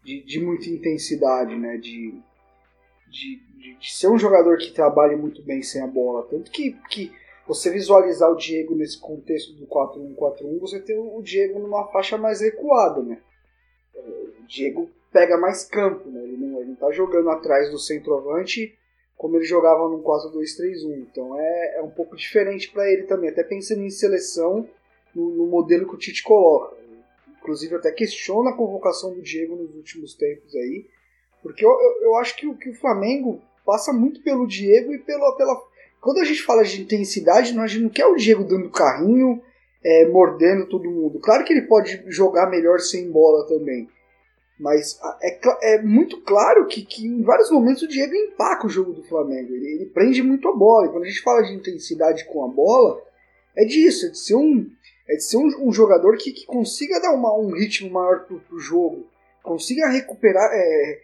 [0.04, 1.78] de, de muita intensidade, né?
[1.78, 2.14] De,
[3.10, 6.26] de, de, de, ser um jogador que trabalha muito bem sem a bola.
[6.30, 7.10] Tanto que, que
[7.48, 12.42] você visualizar o Diego nesse contexto do 4-1-4-1, você tem o Diego numa faixa mais
[12.42, 13.18] recuada, né?
[13.96, 16.22] O Diego pega mais campo, né?
[16.22, 18.76] Ele não, ele não tá jogando atrás do centroavante
[19.16, 21.06] como ele jogava no 4-2-3-1.
[21.10, 24.68] Então é, é um pouco diferente para ele também, até pensando em seleção
[25.14, 26.76] no, no, modelo que o Tite coloca.
[27.40, 30.86] Inclusive até questiona a convocação do Diego nos últimos tempos aí,
[31.42, 34.98] porque eu, eu, eu acho que o, que o Flamengo passa muito pelo Diego e
[34.98, 35.60] pela, pela.
[36.00, 39.42] Quando a gente fala de intensidade, gente não quer o Diego dando carrinho,
[39.84, 41.18] é, mordendo todo mundo.
[41.20, 43.88] Claro que ele pode jogar melhor sem bola também.
[44.58, 48.92] Mas é, é muito claro que, que em vários momentos o Diego empaca o jogo
[48.92, 49.54] do Flamengo.
[49.54, 50.86] Ele, ele, prende muito a bola.
[50.86, 53.00] E quando a gente fala de intensidade com a bola,
[53.56, 54.68] é disso, é de ser um,
[55.08, 58.40] é de ser um, um jogador que, que, consiga dar uma, um ritmo maior pro,
[58.40, 59.06] pro jogo,
[59.42, 61.00] consiga recuperar, é, é,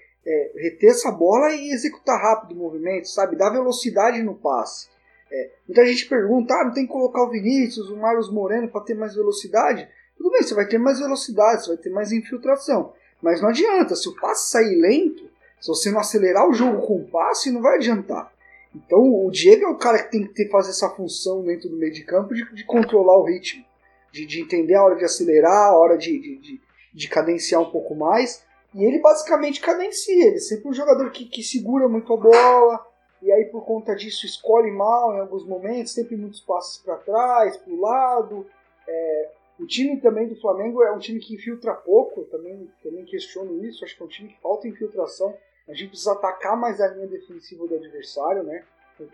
[0.64, 3.36] reter essa bola e executar rápido o movimento, sabe?
[3.36, 4.88] Dar velocidade no passe.
[5.30, 8.82] É, muita gente pergunta, ah, não tem que colocar o Vinícius, o Marlos Moreno para
[8.82, 9.88] ter mais velocidade?
[10.16, 12.92] Tudo bem, você vai ter mais velocidade, você vai ter mais infiltração.
[13.20, 15.28] Mas não adianta, se o passe sair lento,
[15.60, 18.32] se você não acelerar o jogo com o passe, não vai adiantar.
[18.74, 21.76] Então o Diego é o cara que tem que ter, fazer essa função dentro do
[21.76, 23.64] meio de campo de, de controlar o ritmo,
[24.12, 26.60] de, de, entender a hora de acelerar, a hora de, de,
[26.92, 28.44] de, cadenciar um pouco mais.
[28.74, 32.86] E ele basicamente cadencia, ele é sempre um jogador que, que segura muito a bola,
[33.22, 37.56] e aí por conta disso escolhe mal em alguns momentos, sempre muitos passos para trás,
[37.56, 38.46] para o lado.
[38.86, 43.64] É, o time também do Flamengo é um time que infiltra pouco, também, também questiono
[43.64, 45.34] isso, acho que é um time que falta infiltração.
[45.68, 48.64] A gente precisa atacar mais a linha defensiva do adversário, né?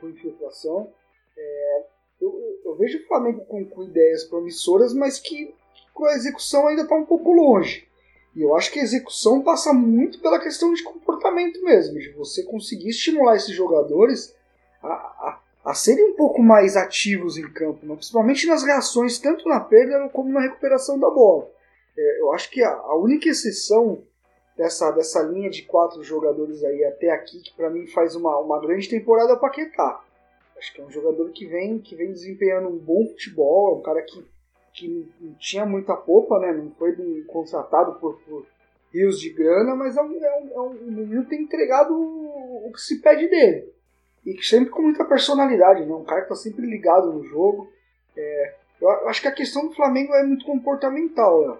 [0.00, 0.92] Com infiltração.
[1.36, 1.84] É,
[2.20, 5.54] eu, eu, vejo o Flamengo com, com, ideias promissoras, mas que
[5.94, 7.88] com a execução ainda está um pouco longe.
[8.34, 12.42] E eu acho que a execução passa muito pela questão de comportamento mesmo, de você
[12.44, 14.34] conseguir estimular esses jogadores
[14.82, 17.94] a, a a serem um pouco mais ativos em campo, né?
[17.94, 21.50] principalmente nas reações, tanto na perda como na recuperação da bola.
[21.96, 24.02] É, eu acho que a, a, única exceção
[24.56, 28.60] dessa, dessa linha de quatro jogadores aí até aqui, que para mim faz uma, uma
[28.60, 30.02] grande temporada, é o Paquetá.
[30.56, 33.82] Acho que é um jogador que vem, que vem desempenhando um bom futebol, é um
[33.82, 34.24] cara que,
[34.80, 36.52] que não tinha muita popa, né?
[36.52, 36.94] não foi
[37.26, 38.46] contratado por, por
[38.92, 42.72] rios de grana, mas é um, é um, é um que tem entregado o, o
[42.72, 43.68] que se pede dele
[44.24, 45.94] e sempre com muita personalidade, né?
[45.94, 47.72] Um cara que tá sempre ligado no jogo.
[48.16, 51.56] É, eu acho que a questão do Flamengo é muito comportamental, né?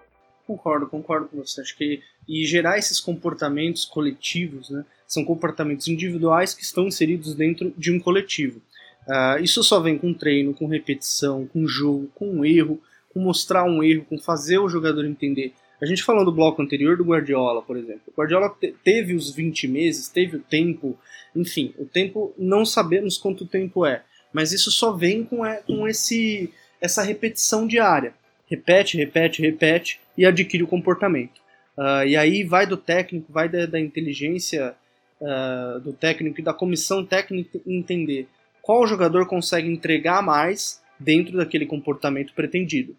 [0.46, 1.60] Concordo, concordo com você.
[1.60, 4.84] Acho que e gerar esses comportamentos coletivos, né?
[5.06, 8.60] São comportamentos individuais que estão inseridos dentro de um coletivo.
[9.06, 12.80] Uh, isso só vem com treino, com repetição, com jogo, com erro,
[13.12, 15.52] com mostrar um erro, com fazer o jogador entender.
[15.82, 18.02] A gente falou do bloco anterior do Guardiola, por exemplo.
[18.06, 20.98] O Guardiola te teve os 20 meses, teve o tempo
[21.34, 25.86] enfim, o tempo não sabemos quanto tempo é, mas isso só vem com, é, com
[25.86, 28.14] esse, essa repetição diária.
[28.48, 31.40] Repete, repete, repete e adquire o comportamento.
[31.76, 34.74] Uh, e aí vai do técnico, vai da, da inteligência
[35.20, 38.28] uh, do técnico e da comissão técnica entender
[38.60, 42.94] qual jogador consegue entregar mais dentro daquele comportamento pretendido.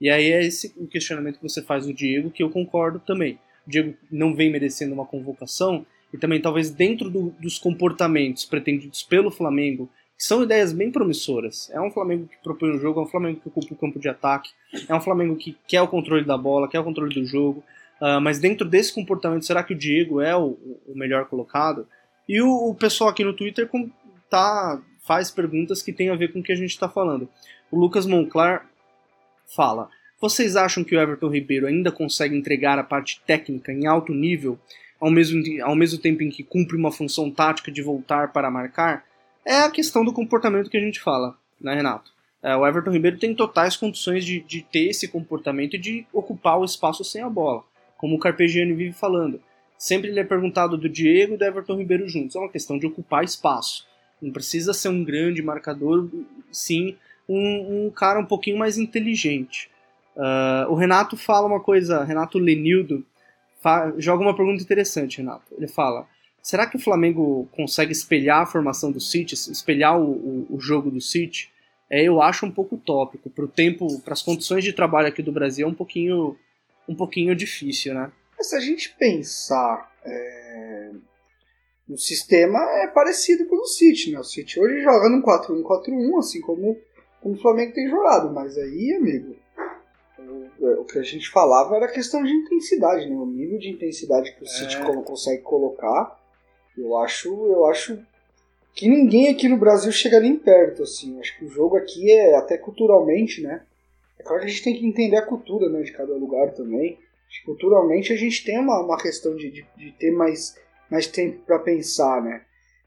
[0.00, 3.38] E aí é esse o questionamento que você faz do Diego, que eu concordo também.
[3.66, 9.02] O Diego não vem merecendo uma convocação, e também talvez dentro do, dos comportamentos pretendidos
[9.02, 11.70] pelo Flamengo, que são ideias bem promissoras.
[11.70, 14.08] É um Flamengo que propõe o jogo, é um Flamengo que ocupa o campo de
[14.08, 14.50] ataque,
[14.88, 17.62] é um Flamengo que quer o controle da bola, quer o controle do jogo.
[18.00, 21.86] Uh, mas dentro desse comportamento, será que o Diego é o, o melhor colocado?
[22.28, 23.90] E o, o, pessoal aqui no Twitter com,
[24.30, 27.26] tá, faz perguntas que tem a ver com o que a gente está falando.
[27.70, 28.68] O Lucas Monclar
[29.56, 29.88] fala:
[30.20, 34.58] Vocês acham que o Everton Ribeiro ainda consegue entregar a parte técnica em alto nível
[35.00, 39.04] ao mesmo, ao mesmo tempo em que cumpre uma função tática de voltar para marcar,
[39.44, 42.12] é a questão do comportamento que a gente fala, né, Renato?
[42.42, 46.58] É, o Everton Ribeiro tem totais condições de, de ter esse comportamento e de ocupar
[46.58, 47.64] o espaço sem a bola,
[47.96, 49.40] como o Carpegiani vive falando.
[49.76, 52.36] Sempre ele é perguntado do Diego e do Everton Ribeiro juntos.
[52.36, 53.86] É uma questão de ocupar espaço.
[54.20, 56.08] Não precisa ser um grande marcador,
[56.50, 56.96] sim
[57.28, 59.70] um, um cara um pouquinho mais inteligente.
[60.16, 63.04] Uh, o Renato fala uma coisa, Renato Lenildo,
[63.98, 65.54] joga uma pergunta interessante, Renato.
[65.56, 66.06] Ele fala:
[66.42, 70.90] será que o Flamengo consegue espelhar a formação do City, espelhar o, o, o jogo
[70.90, 71.50] do City?
[71.90, 73.30] É, eu acho um pouco utópico.
[73.30, 76.36] Para o tempo, para as condições de trabalho aqui do Brasil, é um pouquinho,
[76.88, 78.10] um pouquinho difícil, né?
[78.40, 80.67] Se a gente pensar é,
[81.88, 84.18] no sistema, é parecido com o City, né?
[84.18, 86.76] O City hoje joga no 4-1-4-1, assim como,
[87.20, 88.32] como o Flamengo tem jogado.
[88.32, 89.34] Mas aí, amigo,
[90.60, 93.16] o que a gente falava era a questão de intensidade, né?
[93.16, 95.02] O nível de intensidade que o City é.
[95.02, 96.18] consegue colocar,
[96.76, 97.98] eu acho, eu acho
[98.74, 101.18] que ninguém aqui no Brasil chega nem perto, assim.
[101.18, 103.62] Acho que o jogo aqui é até culturalmente, né?
[104.18, 106.98] É claro que a gente tem que entender a cultura né, de cada lugar também.
[107.44, 110.56] Culturalmente a gente tem uma, uma questão de, de, de ter mais,
[110.90, 112.42] mais tempo para pensar, né?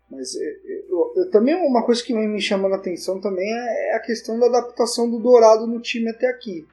[0.09, 0.41] Mas eu,
[0.89, 4.37] eu, eu, também uma coisa que me chamando a atenção também é, é a questão
[4.37, 6.67] da adaptação do Dourado no time até aqui.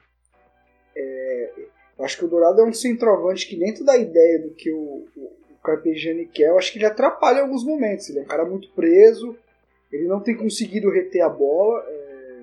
[0.95, 1.53] É,
[1.97, 5.07] eu acho que o Dourado é um centroavante que dentro da ideia do que o,
[5.15, 8.09] o, o Carpegiani quer, eu acho que ele atrapalha em alguns momentos.
[8.09, 9.37] Ele é um cara muito preso,
[9.89, 11.81] ele não tem conseguido reter a bola.
[11.87, 12.41] É,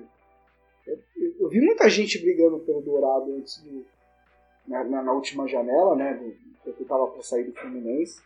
[0.87, 0.99] eu,
[1.41, 3.85] eu, vi muita gente brigando pelo Dourado antes do,
[4.67, 8.19] na, na, na última janela, né, do, porque estava para sair do Fluminense.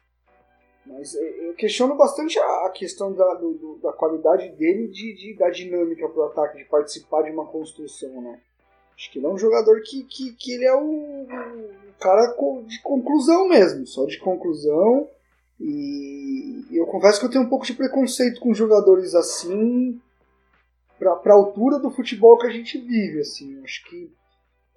[0.86, 6.10] Mas eu questiono bastante a questão da, do, da qualidade dele de, de da dinâmica
[6.10, 8.40] para o ataque, de participar de uma construção, né?
[8.96, 11.26] Acho que ele é um jogador que, que, que ele é o
[12.00, 12.36] cara
[12.68, 15.08] de conclusão mesmo, só de conclusão.
[15.60, 20.00] E eu confesso que eu tenho um pouco de preconceito com jogadores assim,
[21.00, 23.22] para a altura do futebol que a gente vive.
[23.22, 23.62] Assim.
[23.64, 24.12] Acho que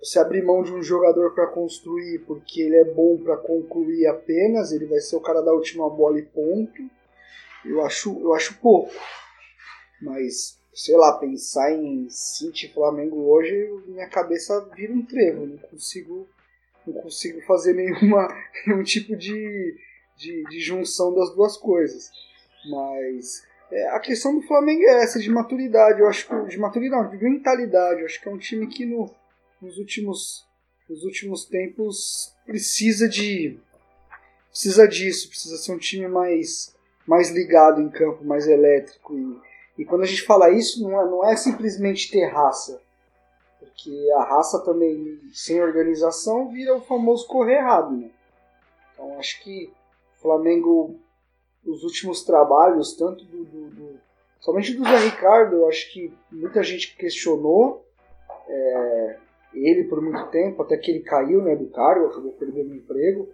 [0.04, 4.70] você abrir mão de um jogador para construir porque ele é bom para concluir apenas,
[4.70, 6.82] ele vai ser o cara da última bola e ponto.
[7.64, 8.92] Eu acho, eu acho pouco.
[10.02, 13.54] Mas, sei lá, pensar em City Flamengo hoje,
[13.86, 15.46] minha cabeça vira um trevo.
[15.46, 16.28] Não consigo,
[16.86, 18.28] não consigo fazer nenhuma,
[18.66, 19.74] nenhum tipo de,
[20.18, 22.10] de, de junção das duas coisas.
[22.68, 23.42] Mas
[23.72, 26.00] é, a questão do Flamengo é essa, de maturidade.
[26.00, 26.50] Eu acho que.
[26.50, 28.00] De maturidade, de mentalidade.
[28.00, 29.10] Eu acho que é um time que no
[29.64, 30.46] nos últimos,
[30.88, 33.58] nos últimos tempos precisa de
[34.50, 39.16] precisa disso, precisa ser um time mais, mais ligado em campo, mais elétrico.
[39.16, 42.80] E, e quando a gente fala isso, não é, não é simplesmente ter raça,
[43.58, 47.96] porque a raça também, sem organização, vira o famoso correr errado.
[47.96, 48.10] Né?
[48.92, 49.72] Então acho que
[50.16, 51.00] o Flamengo,
[51.66, 54.00] os últimos trabalhos, tanto do, do, do
[54.38, 57.84] somente do Zé Ricardo, eu acho que muita gente questionou.
[58.46, 59.23] É,
[59.54, 63.28] ele por muito tempo, até que ele caiu né, do cargo, acabou perdendo o emprego.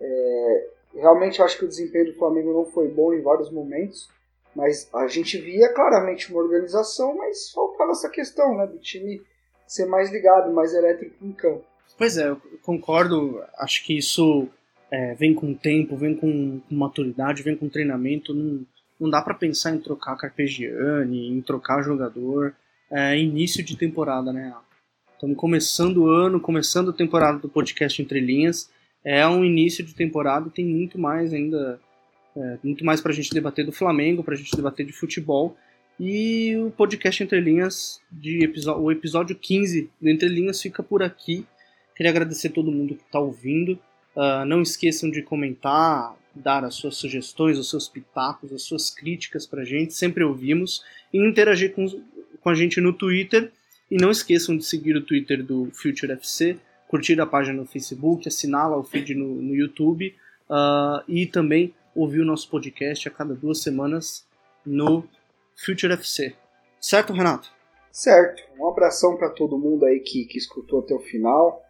[0.00, 4.08] É, realmente acho que o desempenho do Flamengo não foi bom em vários momentos,
[4.54, 9.22] mas a gente via claramente uma organização, mas faltava essa questão né, do time
[9.66, 11.64] ser mais ligado, mais elétrico em campo.
[11.96, 14.48] Pois é, eu concordo, acho que isso
[14.90, 18.66] é, vem com tempo, vem com, com, maturidade, vem com treinamento, não,
[18.98, 22.54] não dá para pensar em trocar Carpegiani, em trocar jogador,
[22.90, 24.52] é, início de temporada, né?
[25.20, 28.70] Estamos começando o ano, começando a temporada do podcast Entre Linhas.
[29.04, 31.78] É um início de temporada tem muito mais ainda,
[32.34, 35.54] é, muito mais para a gente debater do Flamengo, para a gente debater de futebol.
[36.00, 41.44] E o podcast Entre Linhas, de o episódio 15 do Entre Linhas fica por aqui.
[41.94, 43.72] Queria agradecer a todo mundo que está ouvindo.
[44.16, 49.46] Uh, não esqueçam de comentar, dar as suas sugestões, os seus pitacos, as suas críticas
[49.46, 50.82] para a gente, sempre ouvimos.
[51.12, 51.86] E interagir com,
[52.40, 53.52] com a gente no Twitter
[53.90, 58.28] e não esqueçam de seguir o Twitter do Future FC, curtir a página no Facebook,
[58.28, 60.14] assinar o feed no, no YouTube
[60.48, 64.24] uh, e também ouvir o nosso podcast a cada duas semanas
[64.64, 65.04] no
[65.56, 66.34] Future FC.
[66.80, 67.50] Certo, Renato?
[67.90, 68.42] Certo.
[68.58, 71.62] Um abração para todo mundo aí que, que escutou até o final.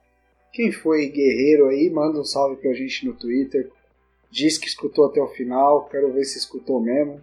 [0.52, 3.70] Quem foi guerreiro aí, manda um salve pra gente no Twitter.
[4.30, 5.88] Diz que escutou até o final.
[5.88, 7.20] Quero ver se escutou mesmo.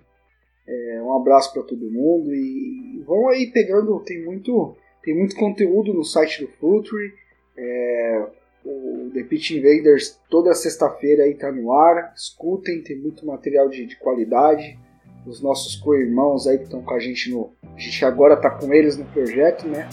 [0.67, 3.99] É, um abraço para todo mundo e vão aí pegando.
[3.99, 4.75] Tem muito
[5.07, 7.13] tem muito conteúdo no site do Future.
[7.57, 8.25] É,
[8.65, 12.11] o The Pitch Invaders toda sexta-feira aí tá no ar.
[12.13, 14.77] Escutem, tem muito material de, de qualidade.
[15.25, 17.53] Os nossos co-irmãos aí que estão com a gente no.
[17.73, 19.87] A gente agora tá com eles no projeto, né?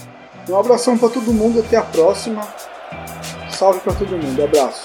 [0.51, 2.43] Um abração para todo mundo, até a próxima.
[3.53, 4.85] Salve para todo mundo, abraço.